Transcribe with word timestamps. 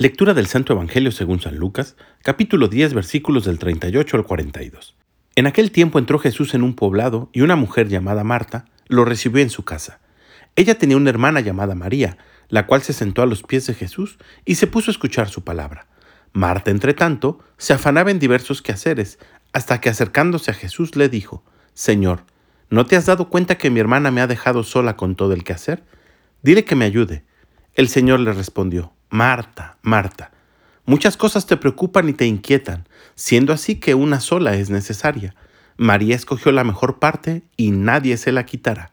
Lectura 0.00 0.32
del 0.32 0.46
Santo 0.46 0.74
Evangelio 0.74 1.10
según 1.10 1.40
San 1.40 1.56
Lucas, 1.56 1.96
capítulo 2.22 2.68
10, 2.68 2.94
versículos 2.94 3.44
del 3.44 3.58
38 3.58 4.16
al 4.16 4.24
42. 4.24 4.96
En 5.34 5.48
aquel 5.48 5.72
tiempo 5.72 5.98
entró 5.98 6.20
Jesús 6.20 6.54
en 6.54 6.62
un 6.62 6.76
poblado 6.76 7.30
y 7.32 7.40
una 7.40 7.56
mujer 7.56 7.88
llamada 7.88 8.22
Marta 8.22 8.66
lo 8.86 9.04
recibió 9.04 9.42
en 9.42 9.50
su 9.50 9.64
casa. 9.64 9.98
Ella 10.54 10.78
tenía 10.78 10.96
una 10.96 11.10
hermana 11.10 11.40
llamada 11.40 11.74
María, 11.74 12.16
la 12.48 12.68
cual 12.68 12.82
se 12.82 12.92
sentó 12.92 13.22
a 13.22 13.26
los 13.26 13.42
pies 13.42 13.66
de 13.66 13.74
Jesús 13.74 14.18
y 14.44 14.54
se 14.54 14.68
puso 14.68 14.92
a 14.92 14.94
escuchar 14.94 15.30
su 15.30 15.42
palabra. 15.42 15.88
Marta, 16.32 16.70
entre 16.70 16.94
tanto, 16.94 17.40
se 17.56 17.72
afanaba 17.72 18.12
en 18.12 18.20
diversos 18.20 18.62
quehaceres, 18.62 19.18
hasta 19.52 19.80
que 19.80 19.88
acercándose 19.88 20.52
a 20.52 20.54
Jesús 20.54 20.94
le 20.94 21.08
dijo, 21.08 21.42
Señor, 21.74 22.22
¿no 22.70 22.86
te 22.86 22.94
has 22.94 23.06
dado 23.06 23.30
cuenta 23.30 23.58
que 23.58 23.70
mi 23.70 23.80
hermana 23.80 24.12
me 24.12 24.20
ha 24.20 24.28
dejado 24.28 24.62
sola 24.62 24.96
con 24.96 25.16
todo 25.16 25.32
el 25.32 25.42
quehacer? 25.42 25.82
Dile 26.44 26.64
que 26.64 26.76
me 26.76 26.84
ayude. 26.84 27.24
El 27.74 27.88
Señor 27.88 28.20
le 28.20 28.32
respondió, 28.32 28.92
Marta, 29.10 29.78
Marta, 29.82 30.32
muchas 30.84 31.16
cosas 31.16 31.46
te 31.46 31.56
preocupan 31.56 32.08
y 32.08 32.12
te 32.12 32.26
inquietan, 32.26 32.86
siendo 33.14 33.52
así 33.52 33.76
que 33.76 33.94
una 33.94 34.20
sola 34.20 34.54
es 34.54 34.68
necesaria. 34.68 35.34
María 35.78 36.14
escogió 36.14 36.52
la 36.52 36.64
mejor 36.64 36.98
parte 36.98 37.42
y 37.56 37.70
nadie 37.70 38.16
se 38.16 38.32
la 38.32 38.44
quitará. 38.44 38.92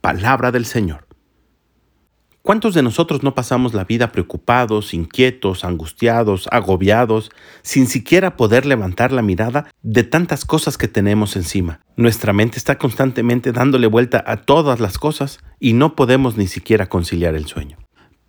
Palabra 0.00 0.52
del 0.52 0.64
Señor. 0.64 1.06
¿Cuántos 2.42 2.74
de 2.74 2.82
nosotros 2.82 3.22
no 3.22 3.36
pasamos 3.36 3.72
la 3.72 3.84
vida 3.84 4.10
preocupados, 4.10 4.94
inquietos, 4.94 5.64
angustiados, 5.64 6.48
agobiados, 6.50 7.30
sin 7.62 7.86
siquiera 7.86 8.36
poder 8.36 8.66
levantar 8.66 9.12
la 9.12 9.22
mirada 9.22 9.70
de 9.82 10.02
tantas 10.02 10.44
cosas 10.44 10.76
que 10.76 10.88
tenemos 10.88 11.36
encima? 11.36 11.80
Nuestra 11.94 12.32
mente 12.32 12.58
está 12.58 12.78
constantemente 12.78 13.52
dándole 13.52 13.86
vuelta 13.86 14.24
a 14.26 14.38
todas 14.38 14.80
las 14.80 14.98
cosas 14.98 15.38
y 15.60 15.74
no 15.74 15.94
podemos 15.94 16.36
ni 16.36 16.48
siquiera 16.48 16.88
conciliar 16.88 17.36
el 17.36 17.46
sueño. 17.46 17.78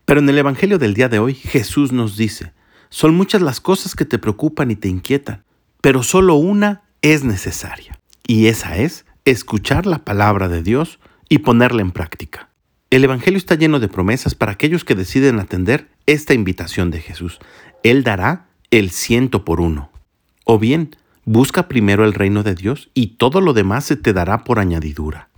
Pero 0.06 0.20
en 0.20 0.30
el 0.30 0.38
Evangelio 0.38 0.78
del 0.78 0.94
día 0.94 1.10
de 1.10 1.20
hoy 1.20 1.34
Jesús 1.34 1.92
nos 1.92 2.18
dice, 2.18 2.52
son 2.90 3.16
muchas 3.16 3.42
las 3.42 3.62
cosas 3.62 3.96
que 3.96 4.06
te 4.06 4.20
preocupan 4.20 4.70
y 4.70 4.76
te 4.76 4.90
inquietan, 4.90 5.44
pero 5.82 6.04
solo 6.04 6.36
una 6.36 6.84
es 7.02 7.24
necesaria, 7.24 8.00
y 8.28 8.48
esa 8.48 8.78
es 8.78 9.06
escuchar 9.26 9.86
la 9.86 10.00
palabra 10.00 10.48
de 10.48 10.62
Dios 10.62 11.00
y 11.30 11.40
ponerla 11.40 11.82
en 11.82 11.92
práctica. 11.92 12.50
El 12.90 13.04
Evangelio 13.04 13.38
está 13.38 13.56
lleno 13.56 13.80
de 13.80 13.88
promesas 13.88 14.36
para 14.36 14.52
aquellos 14.52 14.86
que 14.86 14.94
deciden 14.94 15.40
atender 15.40 15.90
esta 16.06 16.36
invitación 16.36 16.92
de 16.92 17.02
Jesús. 17.02 17.40
Él 17.82 18.04
dará 18.04 18.50
el 18.70 18.92
ciento 18.92 19.44
por 19.44 19.62
uno. 19.62 19.90
O 20.46 20.60
bien, 20.60 20.96
busca 21.26 21.68
primero 21.68 22.06
el 22.06 22.14
reino 22.14 22.44
de 22.44 22.54
Dios 22.54 22.92
y 22.94 23.18
todo 23.18 23.42
lo 23.42 23.54
demás 23.54 23.86
se 23.86 23.96
te 23.96 24.14
dará 24.14 24.44
por 24.44 24.60
añadidura. 24.60 25.30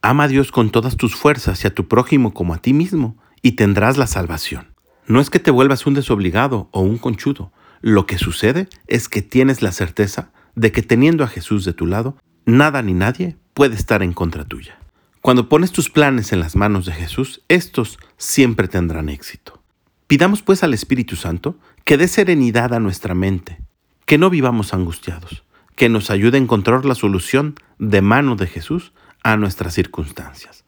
Ama 0.00 0.24
a 0.24 0.28
Dios 0.28 0.52
con 0.52 0.70
todas 0.70 0.96
tus 0.96 1.14
fuerzas 1.14 1.62
y 1.62 1.66
a 1.66 1.74
tu 1.74 1.86
prójimo 1.86 2.32
como 2.32 2.54
a 2.54 2.58
ti 2.58 2.72
mismo, 2.72 3.18
y 3.42 3.52
tendrás 3.52 3.98
la 3.98 4.06
salvación. 4.06 4.68
No 5.06 5.20
es 5.20 5.28
que 5.28 5.40
te 5.40 5.50
vuelvas 5.50 5.86
un 5.86 5.94
desobligado 5.94 6.68
o 6.70 6.80
un 6.80 6.96
conchudo. 6.96 7.52
Lo 7.80 8.06
que 8.06 8.16
sucede 8.16 8.68
es 8.86 9.08
que 9.08 9.20
tienes 9.20 9.60
la 9.60 9.72
certeza 9.72 10.30
de 10.54 10.70
que 10.70 10.82
teniendo 10.82 11.24
a 11.24 11.28
Jesús 11.28 11.64
de 11.64 11.72
tu 11.72 11.86
lado, 11.86 12.16
nada 12.46 12.82
ni 12.82 12.94
nadie 12.94 13.36
puede 13.52 13.74
estar 13.74 14.02
en 14.02 14.12
contra 14.12 14.44
tuya. 14.44 14.78
Cuando 15.20 15.48
pones 15.48 15.72
tus 15.72 15.90
planes 15.90 16.32
en 16.32 16.40
las 16.40 16.56
manos 16.56 16.86
de 16.86 16.92
Jesús, 16.92 17.42
estos 17.48 17.98
siempre 18.16 18.68
tendrán 18.68 19.08
éxito. 19.08 19.62
Pidamos 20.06 20.42
pues 20.42 20.62
al 20.62 20.74
Espíritu 20.74 21.16
Santo 21.16 21.56
que 21.84 21.96
dé 21.96 22.06
serenidad 22.06 22.74
a 22.74 22.80
nuestra 22.80 23.14
mente, 23.14 23.60
que 24.04 24.18
no 24.18 24.30
vivamos 24.30 24.74
angustiados, 24.74 25.44
que 25.74 25.88
nos 25.88 26.10
ayude 26.10 26.38
a 26.38 26.40
encontrar 26.40 26.84
la 26.84 26.94
solución 26.94 27.54
de 27.78 28.02
mano 28.02 28.36
de 28.36 28.46
Jesús 28.46 28.92
a 29.22 29.36
nuestras 29.36 29.74
circunstancias. 29.74 30.64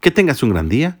Que 0.00 0.10
tengas 0.10 0.42
un 0.42 0.50
gran 0.50 0.68
día 0.68 1.00